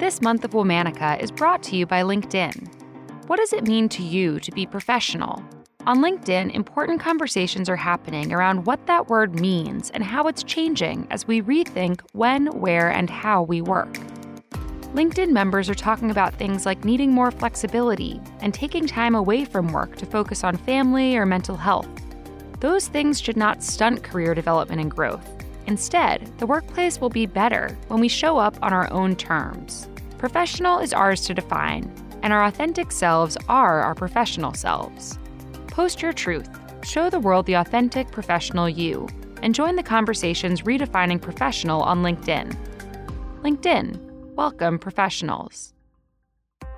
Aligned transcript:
This 0.00 0.22
month 0.22 0.46
of 0.46 0.52
Womanica 0.52 1.20
is 1.20 1.30
brought 1.30 1.62
to 1.64 1.76
you 1.76 1.84
by 1.84 2.00
LinkedIn. 2.00 2.72
What 3.26 3.36
does 3.36 3.52
it 3.52 3.66
mean 3.66 3.86
to 3.90 4.02
you 4.02 4.40
to 4.40 4.50
be 4.50 4.64
professional? 4.64 5.44
On 5.86 5.98
LinkedIn, 5.98 6.54
important 6.54 7.00
conversations 7.00 7.68
are 7.68 7.76
happening 7.76 8.32
around 8.32 8.64
what 8.64 8.86
that 8.86 9.10
word 9.10 9.38
means 9.38 9.90
and 9.90 10.02
how 10.02 10.26
it's 10.26 10.42
changing 10.42 11.06
as 11.10 11.28
we 11.28 11.42
rethink 11.42 12.00
when, 12.12 12.46
where, 12.46 12.90
and 12.90 13.10
how 13.10 13.42
we 13.42 13.60
work. 13.60 13.92
LinkedIn 14.94 15.32
members 15.32 15.68
are 15.68 15.74
talking 15.74 16.10
about 16.10 16.32
things 16.32 16.64
like 16.64 16.82
needing 16.82 17.12
more 17.12 17.30
flexibility 17.30 18.22
and 18.40 18.54
taking 18.54 18.86
time 18.86 19.14
away 19.14 19.44
from 19.44 19.68
work 19.68 19.96
to 19.96 20.06
focus 20.06 20.44
on 20.44 20.56
family 20.56 21.14
or 21.14 21.26
mental 21.26 21.58
health. 21.58 21.90
Those 22.60 22.88
things 22.88 23.20
should 23.20 23.36
not 23.36 23.62
stunt 23.62 24.02
career 24.02 24.34
development 24.34 24.80
and 24.80 24.90
growth. 24.90 25.39
Instead, 25.70 26.30
the 26.38 26.46
workplace 26.46 27.00
will 27.00 27.08
be 27.08 27.26
better 27.26 27.78
when 27.86 28.00
we 28.00 28.08
show 28.08 28.38
up 28.38 28.56
on 28.60 28.72
our 28.72 28.92
own 28.92 29.14
terms. 29.14 29.88
Professional 30.18 30.80
is 30.80 30.92
ours 30.92 31.20
to 31.22 31.32
define, 31.32 31.90
and 32.24 32.32
our 32.32 32.44
authentic 32.44 32.90
selves 32.90 33.36
are 33.48 33.80
our 33.80 33.94
professional 33.94 34.52
selves. 34.52 35.16
Post 35.68 36.02
your 36.02 36.12
truth, 36.12 36.50
show 36.82 37.08
the 37.08 37.20
world 37.20 37.46
the 37.46 37.54
authentic 37.54 38.10
professional 38.10 38.68
you, 38.68 39.08
and 39.42 39.54
join 39.54 39.76
the 39.76 39.82
conversations 39.82 40.62
redefining 40.62 41.22
professional 41.22 41.82
on 41.82 42.02
LinkedIn. 42.02 42.54
LinkedIn 43.42 44.10
Welcome, 44.34 44.78
professionals. 44.78 45.72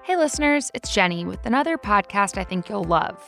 Hey, 0.03 0.17
listeners, 0.17 0.71
it's 0.75 0.93
Jenny 0.93 1.25
with 1.25 1.47
another 1.47 1.79
podcast 1.79 2.37
I 2.37 2.45
think 2.45 2.69
you'll 2.69 2.85
love 2.85 3.19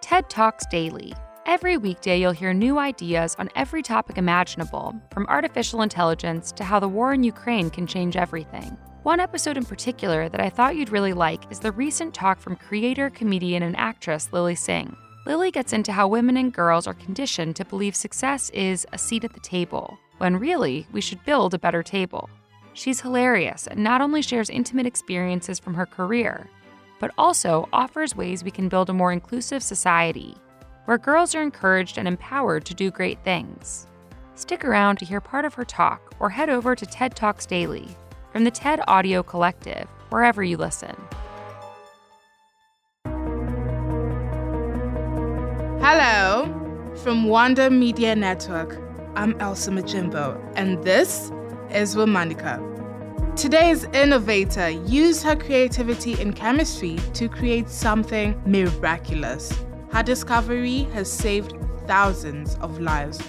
TED 0.00 0.30
Talks 0.30 0.64
Daily. 0.70 1.12
Every 1.46 1.78
weekday, 1.78 2.20
you'll 2.20 2.32
hear 2.32 2.52
new 2.52 2.78
ideas 2.78 3.34
on 3.38 3.48
every 3.56 3.82
topic 3.82 4.18
imaginable, 4.18 4.94
from 5.10 5.26
artificial 5.26 5.82
intelligence 5.82 6.52
to 6.52 6.64
how 6.64 6.78
the 6.78 6.88
war 6.88 7.14
in 7.14 7.24
Ukraine 7.24 7.70
can 7.70 7.86
change 7.86 8.14
everything. 8.14 8.76
One 9.04 9.20
episode 9.20 9.56
in 9.56 9.64
particular 9.64 10.28
that 10.28 10.40
I 10.40 10.50
thought 10.50 10.76
you'd 10.76 10.92
really 10.92 11.14
like 11.14 11.50
is 11.50 11.58
the 11.58 11.72
recent 11.72 12.12
talk 12.12 12.40
from 12.40 12.56
creator, 12.56 13.08
comedian, 13.08 13.62
and 13.62 13.74
actress 13.76 14.28
Lilly 14.32 14.54
Singh. 14.54 14.94
Lilly 15.26 15.50
gets 15.50 15.72
into 15.72 15.92
how 15.92 16.06
women 16.08 16.36
and 16.36 16.52
girls 16.52 16.86
are 16.86 16.94
conditioned 16.94 17.56
to 17.56 17.64
believe 17.64 17.96
success 17.96 18.50
is 18.50 18.86
a 18.92 18.98
seat 18.98 19.24
at 19.24 19.32
the 19.32 19.40
table, 19.40 19.98
when 20.18 20.36
really, 20.36 20.86
we 20.92 21.00
should 21.00 21.24
build 21.24 21.54
a 21.54 21.58
better 21.58 21.82
table. 21.82 22.28
She's 22.74 23.00
hilarious 23.00 23.66
and 23.66 23.82
not 23.82 24.02
only 24.02 24.20
shares 24.20 24.50
intimate 24.50 24.86
experiences 24.86 25.58
from 25.58 25.74
her 25.74 25.86
career, 25.86 26.48
but 27.00 27.12
also 27.16 27.66
offers 27.72 28.14
ways 28.14 28.44
we 28.44 28.50
can 28.50 28.68
build 28.68 28.90
a 28.90 28.94
more 28.94 29.10
inclusive 29.10 29.62
society 29.62 30.36
where 30.84 30.98
girls 30.98 31.34
are 31.34 31.42
encouraged 31.42 31.98
and 31.98 32.08
empowered 32.08 32.64
to 32.64 32.74
do 32.74 32.90
great 32.90 33.22
things. 33.24 33.86
Stick 34.34 34.64
around 34.64 34.96
to 34.96 35.04
hear 35.04 35.20
part 35.20 35.44
of 35.44 35.54
her 35.54 35.64
talk 35.64 36.14
or 36.18 36.30
head 36.30 36.48
over 36.48 36.74
to 36.74 36.86
TED 36.86 37.14
Talks 37.14 37.46
Daily 37.46 37.88
from 38.32 38.44
the 38.44 38.50
TED 38.50 38.80
Audio 38.88 39.22
Collective, 39.22 39.88
wherever 40.10 40.42
you 40.42 40.56
listen. 40.56 40.96
Hello, 45.82 46.92
from 47.02 47.24
Wonder 47.24 47.70
Media 47.70 48.14
Network. 48.14 48.78
I'm 49.16 49.38
Elsa 49.40 49.70
Majimbo, 49.70 50.40
and 50.54 50.82
this 50.84 51.32
is 51.70 51.96
Womanica. 51.96 52.66
Today's 53.36 53.84
innovator 53.84 54.70
used 54.70 55.22
her 55.24 55.36
creativity 55.36 56.20
in 56.20 56.32
chemistry 56.32 56.96
to 57.14 57.28
create 57.28 57.68
something 57.68 58.40
miraculous. 58.46 59.52
Her 59.92 60.04
discovery 60.04 60.84
has 60.92 61.10
saved 61.10 61.56
thousands 61.88 62.54
of 62.60 62.80
lives, 62.80 63.20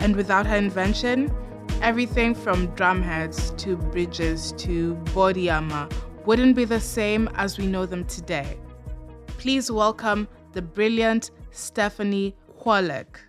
and 0.00 0.16
without 0.16 0.46
her 0.46 0.56
invention, 0.56 1.32
everything 1.80 2.34
from 2.34 2.66
drumheads 2.74 3.56
to 3.58 3.76
bridges 3.76 4.52
to 4.58 4.94
body 5.14 5.48
armor 5.48 5.88
wouldn't 6.26 6.56
be 6.56 6.64
the 6.64 6.80
same 6.80 7.28
as 7.36 7.56
we 7.56 7.68
know 7.68 7.86
them 7.86 8.04
today. 8.06 8.58
Please 9.38 9.70
welcome 9.70 10.26
the 10.54 10.60
brilliant 10.60 11.30
Stephanie 11.52 12.34
Kwolek. 12.60 13.20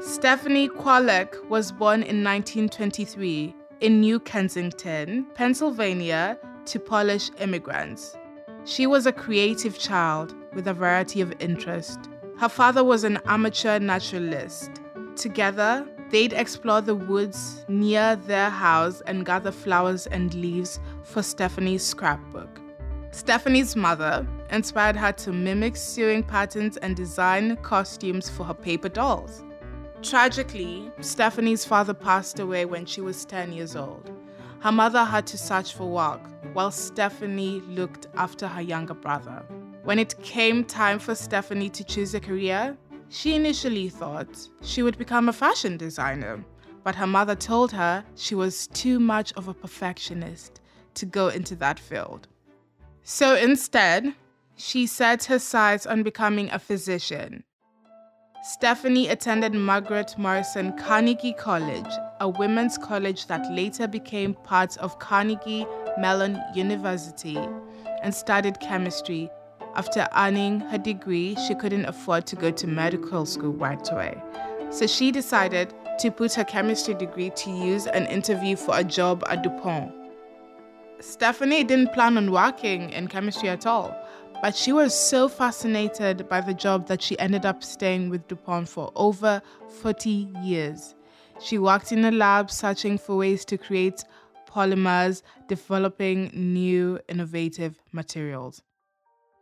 Stephanie 0.00 0.68
Kwolek 0.68 1.48
was 1.48 1.72
born 1.72 2.04
in 2.04 2.22
1923 2.22 3.52
in 3.80 4.00
New 4.00 4.20
Kensington, 4.20 5.26
Pennsylvania, 5.34 6.38
to 6.66 6.78
Polish 6.78 7.30
immigrants. 7.40 8.16
She 8.66 8.86
was 8.86 9.04
a 9.04 9.12
creative 9.12 9.78
child 9.78 10.34
with 10.54 10.66
a 10.66 10.72
variety 10.72 11.20
of 11.20 11.34
interests. 11.38 12.08
Her 12.38 12.48
father 12.48 12.82
was 12.82 13.04
an 13.04 13.18
amateur 13.26 13.78
naturalist. 13.78 14.70
Together, 15.16 15.86
they'd 16.08 16.32
explore 16.32 16.80
the 16.80 16.94
woods 16.94 17.66
near 17.68 18.16
their 18.16 18.48
house 18.48 19.02
and 19.02 19.26
gather 19.26 19.52
flowers 19.52 20.06
and 20.06 20.32
leaves 20.32 20.80
for 21.02 21.22
Stephanie's 21.22 21.84
scrapbook. 21.84 22.58
Stephanie's 23.10 23.76
mother 23.76 24.26
inspired 24.50 24.96
her 24.96 25.12
to 25.12 25.30
mimic 25.30 25.76
sewing 25.76 26.22
patterns 26.22 26.78
and 26.78 26.96
design 26.96 27.56
costumes 27.58 28.30
for 28.30 28.44
her 28.44 28.54
paper 28.54 28.88
dolls. 28.88 29.44
Tragically, 30.02 30.90
Stephanie's 31.00 31.66
father 31.66 31.94
passed 31.94 32.38
away 32.38 32.64
when 32.64 32.86
she 32.86 33.02
was 33.02 33.26
10 33.26 33.52
years 33.52 33.76
old. 33.76 34.10
Her 34.64 34.72
mother 34.72 35.04
had 35.04 35.26
to 35.26 35.36
search 35.36 35.74
for 35.74 35.84
work 35.84 36.22
while 36.54 36.70
Stephanie 36.70 37.60
looked 37.68 38.06
after 38.14 38.48
her 38.48 38.62
younger 38.62 38.94
brother. 38.94 39.44
When 39.82 39.98
it 39.98 40.18
came 40.22 40.64
time 40.64 40.98
for 40.98 41.14
Stephanie 41.14 41.68
to 41.68 41.84
choose 41.84 42.14
a 42.14 42.20
career, 42.20 42.74
she 43.10 43.34
initially 43.34 43.90
thought 43.90 44.48
she 44.62 44.82
would 44.82 44.96
become 44.96 45.28
a 45.28 45.34
fashion 45.34 45.76
designer, 45.76 46.42
but 46.82 46.94
her 46.94 47.06
mother 47.06 47.34
told 47.34 47.72
her 47.72 48.06
she 48.16 48.34
was 48.34 48.66
too 48.68 48.98
much 48.98 49.34
of 49.34 49.48
a 49.48 49.52
perfectionist 49.52 50.62
to 50.94 51.04
go 51.04 51.28
into 51.28 51.54
that 51.56 51.78
field. 51.78 52.26
So 53.02 53.36
instead, 53.36 54.14
she 54.56 54.86
set 54.86 55.24
her 55.24 55.38
sights 55.38 55.84
on 55.84 56.02
becoming 56.02 56.48
a 56.50 56.58
physician. 56.58 57.44
Stephanie 58.46 59.08
attended 59.08 59.54
Margaret 59.54 60.18
Morrison 60.18 60.76
Carnegie 60.76 61.32
College, 61.32 61.90
a 62.20 62.28
women's 62.28 62.76
college 62.76 63.26
that 63.26 63.50
later 63.50 63.88
became 63.88 64.34
part 64.34 64.76
of 64.76 64.98
Carnegie 64.98 65.66
Mellon 65.96 66.38
University, 66.54 67.38
and 68.02 68.14
studied 68.14 68.60
chemistry. 68.60 69.30
After 69.76 70.06
earning 70.14 70.60
her 70.60 70.76
degree, 70.76 71.34
she 71.46 71.54
couldn't 71.54 71.86
afford 71.86 72.26
to 72.26 72.36
go 72.36 72.50
to 72.50 72.66
medical 72.66 73.24
school 73.24 73.54
right 73.54 73.90
away. 73.90 74.22
So 74.68 74.86
she 74.86 75.10
decided 75.10 75.72
to 76.00 76.10
put 76.10 76.34
her 76.34 76.44
chemistry 76.44 76.92
degree 76.92 77.30
to 77.30 77.50
use 77.50 77.86
and 77.86 78.06
interview 78.08 78.56
for 78.56 78.76
a 78.76 78.84
job 78.84 79.24
at 79.30 79.42
DuPont. 79.42 79.90
Stephanie 81.00 81.64
didn't 81.64 81.94
plan 81.94 82.18
on 82.18 82.30
working 82.30 82.90
in 82.90 83.08
chemistry 83.08 83.48
at 83.48 83.66
all. 83.66 83.96
But 84.42 84.54
she 84.54 84.72
was 84.72 84.94
so 84.94 85.28
fascinated 85.28 86.28
by 86.28 86.40
the 86.40 86.54
job 86.54 86.86
that 86.88 87.00
she 87.00 87.18
ended 87.18 87.46
up 87.46 87.64
staying 87.64 88.10
with 88.10 88.28
DuPont 88.28 88.68
for 88.68 88.92
over 88.94 89.40
40 89.80 90.28
years. 90.42 90.94
She 91.40 91.58
worked 91.58 91.92
in 91.92 92.04
a 92.04 92.10
lab 92.10 92.50
searching 92.50 92.98
for 92.98 93.16
ways 93.16 93.44
to 93.46 93.58
create 93.58 94.04
polymers, 94.48 95.22
developing 95.48 96.30
new 96.34 96.98
innovative 97.08 97.78
materials. 97.92 98.62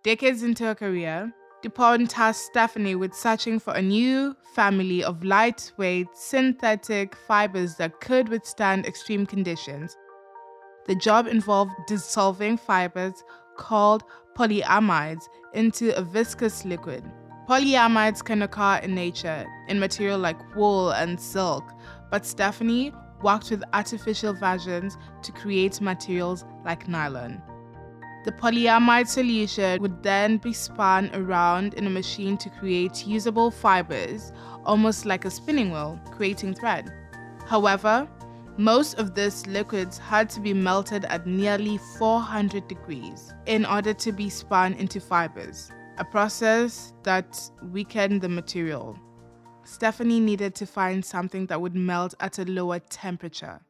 Decades 0.02 0.42
into 0.42 0.64
her 0.64 0.74
career, 0.74 1.32
DuPont 1.62 2.10
tasked 2.10 2.46
Stephanie 2.46 2.96
with 2.96 3.14
searching 3.14 3.60
for 3.60 3.72
a 3.74 3.82
new 3.82 4.34
family 4.54 5.04
of 5.04 5.22
lightweight 5.22 6.08
synthetic 6.14 7.14
fibers 7.14 7.76
that 7.76 8.00
could 8.00 8.28
withstand 8.28 8.86
extreme 8.86 9.26
conditions. 9.26 9.96
The 10.86 10.96
job 10.96 11.28
involved 11.28 11.70
dissolving 11.86 12.56
fibers 12.56 13.22
called 13.62 14.02
polyamides 14.36 15.28
into 15.54 15.96
a 15.96 16.02
viscous 16.02 16.64
liquid. 16.64 17.04
Polyamides 17.48 18.24
can 18.24 18.42
occur 18.42 18.80
in 18.82 18.92
nature, 18.94 19.46
in 19.68 19.78
material 19.78 20.18
like 20.18 20.56
wool 20.56 20.90
and 20.90 21.20
silk, 21.20 21.64
but 22.10 22.26
Stephanie 22.26 22.92
worked 23.22 23.50
with 23.50 23.62
artificial 23.72 24.32
versions 24.34 24.98
to 25.22 25.30
create 25.30 25.80
materials 25.80 26.44
like 26.64 26.88
nylon. 26.88 27.40
The 28.24 28.32
polyamide 28.32 29.08
solution 29.08 29.80
would 29.80 30.02
then 30.02 30.38
be 30.38 30.52
spun 30.52 31.10
around 31.14 31.74
in 31.74 31.86
a 31.86 31.90
machine 31.90 32.36
to 32.38 32.50
create 32.50 33.06
usable 33.06 33.50
fibers, 33.50 34.32
almost 34.64 35.06
like 35.06 35.24
a 35.24 35.30
spinning 35.30 35.70
wheel, 35.70 36.00
creating 36.10 36.54
thread. 36.54 36.92
However, 37.46 38.08
most 38.58 38.94
of 38.98 39.14
these 39.14 39.46
liquids 39.46 39.98
had 39.98 40.28
to 40.30 40.40
be 40.40 40.52
melted 40.52 41.04
at 41.06 41.26
nearly 41.26 41.78
400 41.98 42.68
degrees 42.68 43.32
in 43.46 43.64
order 43.64 43.94
to 43.94 44.12
be 44.12 44.28
spun 44.28 44.74
into 44.74 45.00
fibers, 45.00 45.70
a 45.98 46.04
process 46.04 46.92
that 47.02 47.40
weakened 47.70 48.20
the 48.20 48.28
material. 48.28 48.98
Stephanie 49.64 50.20
needed 50.20 50.54
to 50.56 50.66
find 50.66 51.04
something 51.04 51.46
that 51.46 51.60
would 51.60 51.74
melt 51.74 52.14
at 52.20 52.38
a 52.38 52.44
lower 52.44 52.78
temperature. 52.78 53.60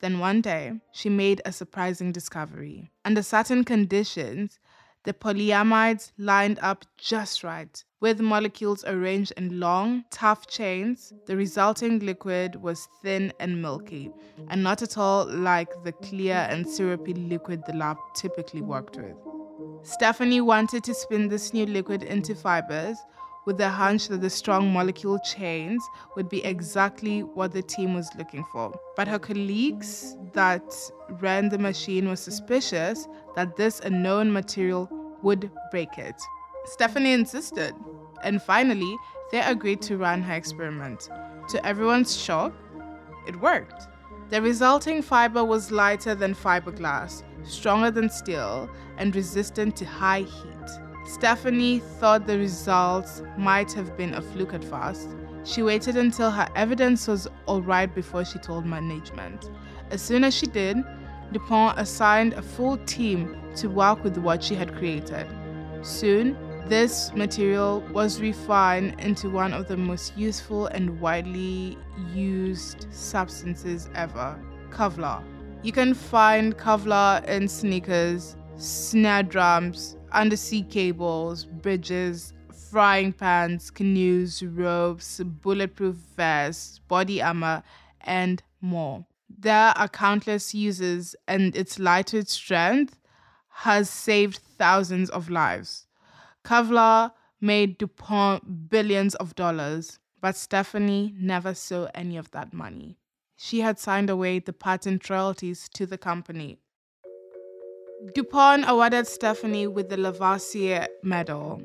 Then 0.00 0.18
one 0.18 0.40
day, 0.40 0.80
she 0.92 1.08
made 1.08 1.42
a 1.44 1.52
surprising 1.52 2.12
discovery. 2.12 2.90
Under 3.04 3.22
certain 3.22 3.64
conditions, 3.64 4.58
The 5.04 5.14
polyamides 5.14 6.12
lined 6.18 6.58
up 6.60 6.84
just 6.98 7.42
right. 7.42 7.82
With 8.00 8.20
molecules 8.20 8.84
arranged 8.84 9.32
in 9.36 9.58
long, 9.58 10.04
tough 10.10 10.46
chains, 10.46 11.14
the 11.26 11.36
resulting 11.36 12.00
liquid 12.00 12.56
was 12.56 12.86
thin 13.02 13.32
and 13.40 13.62
milky, 13.62 14.12
and 14.48 14.62
not 14.62 14.82
at 14.82 14.98
all 14.98 15.24
like 15.26 15.70
the 15.84 15.92
clear 15.92 16.46
and 16.50 16.68
syrupy 16.68 17.14
liquid 17.14 17.62
the 17.66 17.72
lab 17.72 17.96
typically 18.14 18.60
worked 18.60 18.96
with. 18.96 19.16
Stephanie 19.82 20.42
wanted 20.42 20.84
to 20.84 20.94
spin 20.94 21.28
this 21.28 21.54
new 21.54 21.64
liquid 21.64 22.02
into 22.02 22.34
fibers 22.34 22.98
with 23.46 23.58
the 23.58 23.68
hunch 23.68 24.08
that 24.08 24.20
the 24.20 24.30
strong 24.30 24.72
molecule 24.72 25.18
chains 25.20 25.82
would 26.16 26.28
be 26.28 26.44
exactly 26.44 27.22
what 27.22 27.52
the 27.52 27.62
team 27.62 27.94
was 27.94 28.08
looking 28.16 28.44
for. 28.52 28.72
But 28.96 29.08
her 29.08 29.18
colleagues 29.18 30.16
that 30.32 30.74
ran 31.20 31.48
the 31.48 31.58
machine 31.58 32.08
were 32.08 32.16
suspicious 32.16 33.08
that 33.34 33.56
this 33.56 33.80
unknown 33.80 34.32
material 34.32 34.88
would 35.22 35.50
break 35.70 35.98
it. 35.98 36.20
Stephanie 36.66 37.12
insisted, 37.12 37.74
and 38.22 38.42
finally, 38.42 38.96
they 39.32 39.40
agreed 39.40 39.80
to 39.82 39.96
run 39.96 40.22
her 40.22 40.34
experiment. 40.34 41.08
To 41.48 41.66
everyone's 41.66 42.16
shock, 42.16 42.52
it 43.26 43.40
worked. 43.40 43.88
The 44.28 44.40
resulting 44.40 45.02
fiber 45.02 45.42
was 45.44 45.72
lighter 45.72 46.14
than 46.14 46.34
fiberglass, 46.34 47.24
stronger 47.42 47.90
than 47.90 48.08
steel, 48.08 48.70
and 48.96 49.14
resistant 49.14 49.74
to 49.76 49.84
high 49.84 50.20
heat. 50.20 50.89
Stephanie 51.06 51.78
thought 51.78 52.26
the 52.26 52.38
results 52.38 53.22
might 53.36 53.72
have 53.72 53.96
been 53.96 54.14
a 54.14 54.22
fluke 54.22 54.54
at 54.54 54.64
first. 54.64 55.08
She 55.44 55.62
waited 55.62 55.96
until 55.96 56.30
her 56.30 56.48
evidence 56.54 57.08
was 57.08 57.26
alright 57.48 57.94
before 57.94 58.24
she 58.24 58.38
told 58.38 58.66
management. 58.66 59.50
As 59.90 60.02
soon 60.02 60.24
as 60.24 60.34
she 60.34 60.46
did, 60.46 60.76
DuPont 61.32 61.78
assigned 61.78 62.34
a 62.34 62.42
full 62.42 62.76
team 62.78 63.36
to 63.56 63.68
work 63.68 64.04
with 64.04 64.18
what 64.18 64.42
she 64.42 64.54
had 64.54 64.74
created. 64.76 65.26
Soon, 65.82 66.36
this 66.66 67.12
material 67.14 67.80
was 67.92 68.20
refined 68.20 69.00
into 69.00 69.30
one 69.30 69.52
of 69.52 69.66
the 69.66 69.76
most 69.76 70.16
useful 70.16 70.66
and 70.66 71.00
widely 71.00 71.78
used 72.14 72.86
substances 72.90 73.88
ever 73.94 74.38
Kevlar. 74.70 75.24
You 75.62 75.72
can 75.72 75.94
find 75.94 76.56
Kevlar 76.56 77.24
in 77.26 77.48
sneakers, 77.48 78.36
snare 78.56 79.22
drums, 79.22 79.96
undersea 80.12 80.62
cables, 80.62 81.44
bridges, 81.44 82.32
frying 82.70 83.12
pans, 83.12 83.70
canoes, 83.70 84.42
ropes, 84.42 85.20
bulletproof 85.24 85.96
vests, 86.16 86.78
body 86.88 87.20
armor, 87.20 87.62
and 88.00 88.42
more. 88.60 89.06
There 89.28 89.72
are 89.76 89.88
countless 89.88 90.54
uses, 90.54 91.16
and 91.26 91.56
its 91.56 91.78
lightweight 91.78 92.28
strength 92.28 92.98
has 93.48 93.90
saved 93.90 94.38
thousands 94.58 95.10
of 95.10 95.30
lives. 95.30 95.86
Kevlar 96.44 97.12
made 97.40 97.78
DuPont 97.78 98.68
billions 98.70 99.14
of 99.16 99.34
dollars, 99.34 99.98
but 100.20 100.36
Stephanie 100.36 101.14
never 101.18 101.54
saw 101.54 101.88
any 101.94 102.16
of 102.16 102.30
that 102.32 102.52
money. 102.52 102.98
She 103.36 103.60
had 103.60 103.78
signed 103.78 104.10
away 104.10 104.38
the 104.38 104.52
patent 104.52 105.08
royalties 105.08 105.68
to 105.70 105.86
the 105.86 105.96
company. 105.98 106.58
DuPont 108.06 108.64
awarded 108.66 109.06
Stephanie 109.06 109.66
with 109.66 109.90
the 109.90 109.96
Lavoisier 109.98 110.88
Medal, 111.02 111.60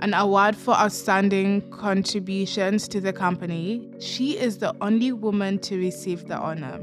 an 0.00 0.12
award 0.12 0.54
for 0.54 0.74
outstanding 0.74 1.62
contributions 1.70 2.86
to 2.88 3.00
the 3.00 3.12
company. 3.12 3.88
She 3.98 4.36
is 4.36 4.58
the 4.58 4.76
only 4.82 5.12
woman 5.12 5.58
to 5.60 5.78
receive 5.78 6.28
the 6.28 6.36
honor. 6.36 6.78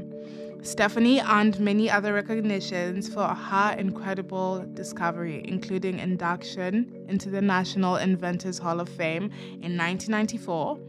Stephanie 0.62 1.20
earned 1.20 1.60
many 1.60 1.88
other 1.88 2.12
recognitions 2.12 3.08
for 3.08 3.28
her 3.28 3.76
incredible 3.78 4.66
discovery, 4.74 5.40
including 5.46 6.00
induction 6.00 6.92
into 7.08 7.30
the 7.30 7.40
National 7.40 7.94
Inventors 7.94 8.58
Hall 8.58 8.80
of 8.80 8.88
Fame 8.88 9.30
in 9.62 9.78
1994, 9.78 10.80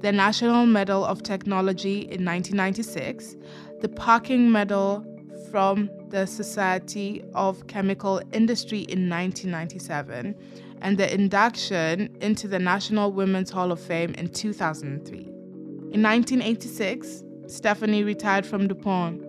the 0.00 0.10
National 0.10 0.66
Medal 0.66 1.04
of 1.04 1.22
Technology 1.22 2.00
in 2.00 2.24
1996, 2.24 3.36
the 3.80 3.88
Perkin 3.88 4.50
Medal 4.50 5.06
from 5.52 5.90
the 6.08 6.24
Society 6.26 7.22
of 7.34 7.66
Chemical 7.66 8.22
Industry 8.32 8.78
in 8.78 9.10
1997 9.10 10.34
and 10.80 10.96
the 10.96 11.12
induction 11.12 12.08
into 12.22 12.48
the 12.48 12.58
National 12.58 13.12
Women's 13.12 13.50
Hall 13.50 13.70
of 13.70 13.78
Fame 13.78 14.14
in 14.14 14.28
2003. 14.28 15.18
In 15.18 16.02
1986, 16.02 17.22
Stephanie 17.48 18.02
retired 18.02 18.46
from 18.46 18.66
DuPont. 18.66 19.22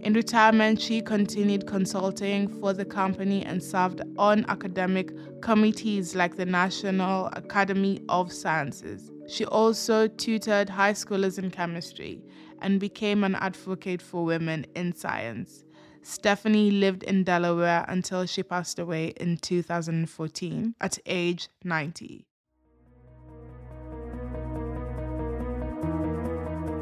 In 0.00 0.12
retirement, 0.12 0.80
she 0.80 1.00
continued 1.00 1.68
consulting 1.68 2.48
for 2.48 2.72
the 2.72 2.84
company 2.84 3.44
and 3.44 3.62
served 3.62 4.00
on 4.18 4.44
academic 4.48 5.12
committees 5.40 6.16
like 6.16 6.34
the 6.34 6.46
National 6.46 7.26
Academy 7.34 8.02
of 8.08 8.32
Sciences. 8.32 9.12
She 9.30 9.44
also 9.44 10.08
tutored 10.08 10.68
high 10.68 10.92
schoolers 10.92 11.38
in 11.38 11.52
chemistry 11.52 12.20
and 12.60 12.80
became 12.80 13.22
an 13.22 13.36
advocate 13.36 14.02
for 14.02 14.24
women 14.24 14.66
in 14.74 14.92
science. 14.92 15.64
Stephanie 16.02 16.72
lived 16.72 17.04
in 17.04 17.22
Delaware 17.22 17.84
until 17.86 18.26
she 18.26 18.42
passed 18.42 18.80
away 18.80 19.12
in 19.20 19.36
2014 19.36 20.74
at 20.80 20.98
age 21.06 21.48
90. 21.62 22.26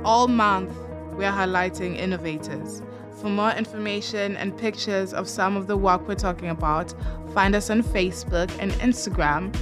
All 0.06 0.26
month, 0.26 0.72
we 1.18 1.26
are 1.26 1.46
highlighting 1.46 1.98
innovators. 1.98 2.80
For 3.20 3.28
more 3.28 3.50
information 3.50 4.38
and 4.38 4.56
pictures 4.56 5.12
of 5.12 5.28
some 5.28 5.54
of 5.54 5.66
the 5.66 5.76
work 5.76 6.08
we're 6.08 6.14
talking 6.14 6.48
about, 6.48 6.94
find 7.34 7.54
us 7.54 7.68
on 7.68 7.82
Facebook 7.82 8.50
and 8.58 8.72
Instagram 8.80 9.54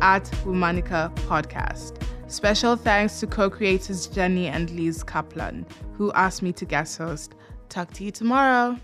at 0.00 0.24
Womanica 0.44 1.14
Podcast. 1.28 2.02
Special 2.32 2.76
thanks 2.76 3.20
to 3.20 3.26
co 3.26 3.50
creators 3.50 4.06
Jenny 4.06 4.46
and 4.46 4.70
Liz 4.70 5.04
Kaplan, 5.04 5.66
who 5.98 6.10
asked 6.14 6.40
me 6.40 6.50
to 6.54 6.64
guest 6.64 6.96
host. 6.96 7.34
Talk 7.68 7.92
to 7.92 8.04
you 8.04 8.10
tomorrow. 8.10 8.78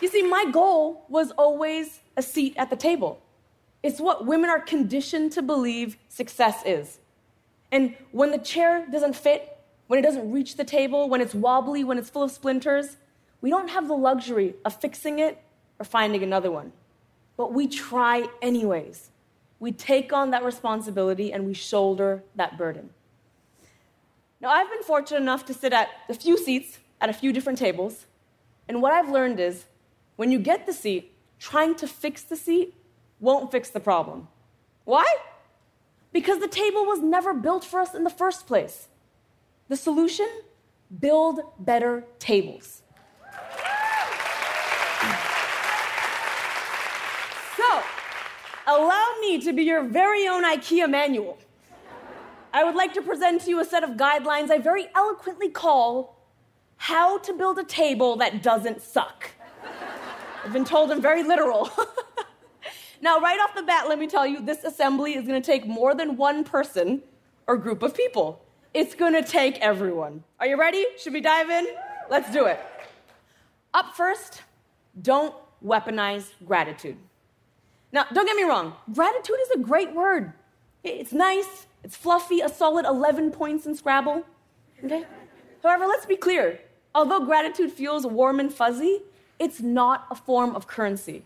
You 0.00 0.08
see, 0.08 0.24
my 0.24 0.46
goal 0.50 1.06
was 1.08 1.30
always 1.38 2.00
a 2.16 2.22
seat 2.22 2.54
at 2.56 2.70
the 2.70 2.76
table. 2.76 3.22
It's 3.84 4.00
what 4.00 4.26
women 4.26 4.50
are 4.50 4.58
conditioned 4.58 5.30
to 5.34 5.42
believe 5.42 5.96
success 6.08 6.64
is. 6.66 6.98
And 7.70 7.94
when 8.10 8.32
the 8.32 8.38
chair 8.38 8.84
doesn't 8.90 9.14
fit, 9.14 9.58
when 9.86 10.00
it 10.00 10.02
doesn't 10.02 10.32
reach 10.32 10.56
the 10.56 10.64
table, 10.64 11.08
when 11.08 11.20
it's 11.20 11.36
wobbly, 11.36 11.84
when 11.84 11.98
it's 11.98 12.10
full 12.10 12.24
of 12.24 12.32
splinters, 12.32 12.96
we 13.40 13.48
don't 13.48 13.70
have 13.70 13.86
the 13.86 13.94
luxury 13.94 14.56
of 14.64 14.74
fixing 14.80 15.20
it 15.20 15.40
or 15.78 15.84
finding 15.84 16.24
another 16.24 16.50
one. 16.50 16.72
But 17.36 17.52
we 17.52 17.68
try 17.68 18.26
anyways. 18.42 19.12
We 19.58 19.72
take 19.72 20.12
on 20.12 20.30
that 20.30 20.44
responsibility 20.44 21.32
and 21.32 21.46
we 21.46 21.54
shoulder 21.54 22.22
that 22.34 22.58
burden. 22.58 22.90
Now, 24.40 24.50
I've 24.50 24.68
been 24.70 24.82
fortunate 24.82 25.20
enough 25.20 25.46
to 25.46 25.54
sit 25.54 25.72
at 25.72 25.88
a 26.08 26.14
few 26.14 26.36
seats 26.36 26.78
at 27.00 27.10
a 27.10 27.12
few 27.12 27.32
different 27.32 27.58
tables, 27.58 28.06
and 28.68 28.80
what 28.80 28.92
I've 28.92 29.10
learned 29.10 29.38
is 29.38 29.64
when 30.16 30.30
you 30.30 30.38
get 30.38 30.66
the 30.66 30.72
seat, 30.72 31.12
trying 31.38 31.74
to 31.76 31.86
fix 31.86 32.22
the 32.22 32.36
seat 32.36 32.74
won't 33.20 33.50
fix 33.50 33.70
the 33.70 33.80
problem. 33.80 34.28
Why? 34.84 35.06
Because 36.12 36.40
the 36.40 36.48
table 36.48 36.84
was 36.84 37.00
never 37.00 37.34
built 37.34 37.64
for 37.64 37.80
us 37.80 37.94
in 37.94 38.04
the 38.04 38.10
first 38.10 38.46
place. 38.46 38.88
The 39.68 39.76
solution? 39.76 40.28
Build 41.00 41.40
better 41.58 42.04
tables. 42.18 42.82
So, 47.56 47.82
me 49.26 49.40
to 49.40 49.52
be 49.52 49.64
your 49.64 49.82
very 49.82 50.28
own 50.28 50.44
IKEA 50.44 50.88
manual. 50.88 51.38
I 52.52 52.64
would 52.64 52.74
like 52.74 52.94
to 52.94 53.02
present 53.02 53.42
to 53.42 53.50
you 53.50 53.60
a 53.60 53.64
set 53.64 53.82
of 53.82 53.90
guidelines 53.90 54.50
I 54.50 54.58
very 54.58 54.86
eloquently 54.94 55.48
call 55.48 56.16
How 56.76 57.18
to 57.18 57.32
Build 57.32 57.58
a 57.58 57.64
Table 57.64 58.16
That 58.16 58.42
Doesn't 58.42 58.80
Suck. 58.80 59.30
I've 60.44 60.52
been 60.52 60.64
told 60.64 60.92
I'm 60.92 61.02
very 61.02 61.24
literal. 61.24 61.70
now, 63.00 63.18
right 63.18 63.38
off 63.40 63.54
the 63.54 63.64
bat, 63.64 63.88
let 63.88 63.98
me 63.98 64.06
tell 64.06 64.26
you 64.26 64.40
this 64.40 64.62
assembly 64.62 65.14
is 65.14 65.26
going 65.26 65.40
to 65.42 65.44
take 65.44 65.66
more 65.66 65.94
than 65.94 66.16
one 66.16 66.44
person 66.44 67.02
or 67.48 67.56
group 67.56 67.82
of 67.82 67.94
people. 67.94 68.40
It's 68.72 68.94
going 68.94 69.14
to 69.14 69.22
take 69.22 69.58
everyone. 69.58 70.22
Are 70.38 70.46
you 70.46 70.58
ready? 70.58 70.86
Should 70.98 71.14
we 71.14 71.20
dive 71.20 71.50
in? 71.50 71.66
Let's 72.08 72.30
do 72.32 72.46
it. 72.46 72.60
Up 73.74 73.96
first, 73.96 74.42
don't 75.02 75.34
weaponize 75.64 76.30
gratitude. 76.46 76.96
Now, 77.92 78.06
don't 78.12 78.26
get 78.26 78.36
me 78.36 78.42
wrong, 78.42 78.74
gratitude 78.92 79.36
is 79.42 79.50
a 79.50 79.58
great 79.58 79.94
word. 79.94 80.32
It's 80.82 81.12
nice, 81.12 81.66
it's 81.82 81.96
fluffy, 81.96 82.40
a 82.40 82.48
solid 82.48 82.84
11 82.84 83.30
points 83.30 83.66
in 83.66 83.74
Scrabble. 83.74 84.24
Okay? 84.84 85.04
However, 85.62 85.86
let's 85.86 86.06
be 86.06 86.16
clear. 86.16 86.60
Although 86.94 87.24
gratitude 87.24 87.72
feels 87.72 88.06
warm 88.06 88.40
and 88.40 88.52
fuzzy, 88.52 89.02
it's 89.38 89.60
not 89.60 90.06
a 90.10 90.14
form 90.14 90.54
of 90.54 90.66
currency. 90.66 91.24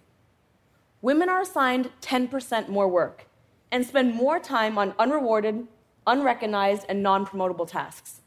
Women 1.02 1.28
are 1.28 1.40
assigned 1.40 1.90
10% 2.02 2.68
more 2.68 2.88
work 2.88 3.26
and 3.70 3.86
spend 3.86 4.14
more 4.14 4.38
time 4.38 4.76
on 4.76 4.94
unrewarded, 4.98 5.66
unrecognized, 6.06 6.84
and 6.88 7.02
non 7.02 7.24
promotable 7.24 7.68
tasks. 7.68 8.20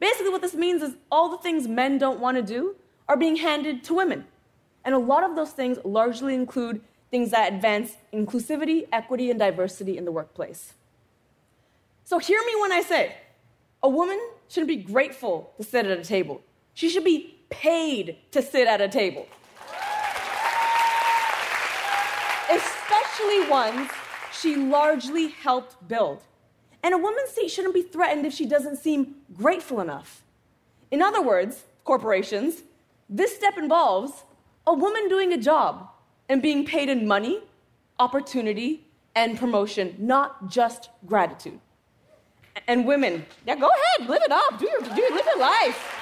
Basically, 0.00 0.30
what 0.30 0.42
this 0.42 0.54
means 0.54 0.82
is 0.82 0.96
all 1.10 1.28
the 1.28 1.38
things 1.38 1.66
men 1.66 1.98
don't 1.98 2.20
want 2.20 2.36
to 2.36 2.42
do 2.42 2.76
are 3.08 3.16
being 3.16 3.36
handed 3.36 3.84
to 3.84 3.94
women. 3.94 4.24
And 4.84 4.94
a 4.94 4.98
lot 4.98 5.24
of 5.24 5.34
those 5.36 5.50
things 5.50 5.78
largely 5.84 6.34
include 6.34 6.80
things 7.14 7.30
that 7.30 7.52
advance 7.52 7.96
inclusivity, 8.12 8.88
equity, 8.92 9.30
and 9.30 9.38
diversity 9.38 9.96
in 9.96 10.04
the 10.04 10.10
workplace. 10.10 10.72
So 12.02 12.18
hear 12.18 12.40
me 12.44 12.60
when 12.60 12.72
I 12.72 12.82
say 12.82 13.14
a 13.84 13.88
woman 13.88 14.20
shouldn't 14.48 14.66
be 14.66 14.82
grateful 14.92 15.52
to 15.56 15.62
sit 15.62 15.86
at 15.86 15.96
a 15.96 16.02
table. 16.02 16.42
She 16.72 16.88
should 16.88 17.04
be 17.04 17.38
paid 17.50 18.16
to 18.32 18.42
sit 18.42 18.66
at 18.66 18.80
a 18.80 18.88
table. 18.88 19.28
Especially 22.50 23.48
ones 23.48 23.88
she 24.32 24.56
largely 24.56 25.28
helped 25.28 25.86
build. 25.86 26.20
And 26.82 26.94
a 26.94 26.98
woman's 26.98 27.30
seat 27.30 27.48
shouldn't 27.48 27.74
be 27.74 27.82
threatened 27.82 28.26
if 28.26 28.32
she 28.32 28.44
doesn't 28.44 28.78
seem 28.78 29.14
grateful 29.32 29.80
enough. 29.80 30.24
In 30.90 31.00
other 31.00 31.22
words, 31.22 31.62
corporations, 31.84 32.64
this 33.08 33.36
step 33.36 33.56
involves 33.56 34.24
a 34.66 34.74
woman 34.74 35.08
doing 35.08 35.32
a 35.32 35.38
job 35.38 35.90
and 36.28 36.40
being 36.42 36.64
paid 36.64 36.88
in 36.88 37.06
money, 37.06 37.40
opportunity, 37.98 38.86
and 39.14 39.38
promotion, 39.38 39.94
not 39.98 40.48
just 40.48 40.90
gratitude. 41.06 41.60
And 42.66 42.86
women, 42.86 43.26
yeah, 43.46 43.56
go 43.56 43.68
ahead, 43.68 44.08
live 44.08 44.22
it 44.22 44.32
up, 44.32 44.58
do 44.58 44.66
your, 44.66 44.80
do, 44.80 45.14
live 45.14 45.26
your 45.26 45.38
life. 45.38 46.00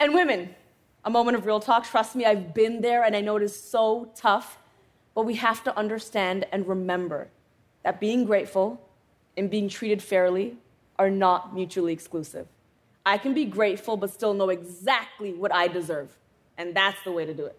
And 0.00 0.14
women, 0.14 0.54
a 1.04 1.10
moment 1.10 1.36
of 1.36 1.46
real 1.46 1.60
talk. 1.60 1.84
Trust 1.84 2.16
me, 2.16 2.24
I've 2.24 2.52
been 2.52 2.80
there 2.80 3.04
and 3.04 3.14
I 3.14 3.20
know 3.20 3.36
it 3.36 3.42
is 3.42 3.58
so 3.58 4.10
tough, 4.16 4.58
but 5.14 5.24
we 5.24 5.36
have 5.36 5.62
to 5.64 5.78
understand 5.78 6.46
and 6.52 6.66
remember 6.66 7.28
that 7.84 8.00
being 8.00 8.24
grateful 8.24 8.80
and 9.36 9.48
being 9.48 9.68
treated 9.68 10.02
fairly 10.02 10.56
are 10.98 11.10
not 11.10 11.54
mutually 11.54 11.92
exclusive. 11.92 12.48
I 13.04 13.18
can 13.18 13.34
be 13.34 13.44
grateful 13.44 13.96
but 13.96 14.10
still 14.10 14.34
know 14.34 14.50
exactly 14.50 15.32
what 15.32 15.54
I 15.54 15.68
deserve, 15.68 16.18
and 16.58 16.74
that's 16.74 16.98
the 17.04 17.12
way 17.12 17.24
to 17.24 17.32
do 17.32 17.46
it. 17.46 17.56